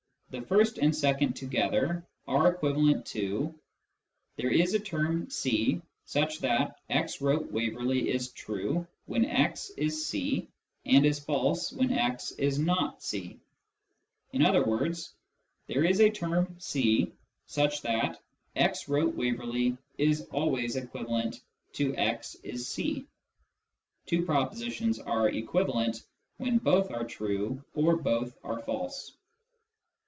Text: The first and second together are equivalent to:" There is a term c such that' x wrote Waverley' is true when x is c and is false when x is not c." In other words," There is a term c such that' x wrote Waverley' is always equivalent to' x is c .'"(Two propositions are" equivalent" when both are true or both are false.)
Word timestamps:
The 0.31 0.39
first 0.41 0.77
and 0.77 0.95
second 0.95 1.33
together 1.35 2.05
are 2.25 2.47
equivalent 2.53 3.05
to:" 3.07 3.53
There 4.37 4.49
is 4.49 4.73
a 4.73 4.79
term 4.79 5.29
c 5.29 5.81
such 6.05 6.39
that' 6.39 6.77
x 6.89 7.19
wrote 7.19 7.51
Waverley' 7.51 8.07
is 8.09 8.31
true 8.31 8.87
when 9.07 9.25
x 9.25 9.71
is 9.75 10.05
c 10.07 10.47
and 10.85 11.05
is 11.05 11.19
false 11.19 11.73
when 11.73 11.91
x 11.91 12.31
is 12.37 12.57
not 12.59 13.03
c." 13.03 13.41
In 14.31 14.41
other 14.45 14.63
words," 14.63 15.13
There 15.67 15.83
is 15.83 15.99
a 15.99 16.09
term 16.09 16.55
c 16.59 17.11
such 17.45 17.81
that' 17.81 18.23
x 18.55 18.87
wrote 18.87 19.13
Waverley' 19.15 19.77
is 20.09 20.27
always 20.31 20.77
equivalent 20.77 21.41
to' 21.73 21.93
x 21.97 22.35
is 22.35 22.65
c 22.69 23.05
.'"(Two 24.05 24.23
propositions 24.25 24.97
are" 24.97 25.27
equivalent" 25.27 26.03
when 26.37 26.57
both 26.57 26.89
are 26.89 27.03
true 27.03 27.61
or 27.75 27.97
both 27.97 28.37
are 28.45 28.59
false.) 28.59 29.11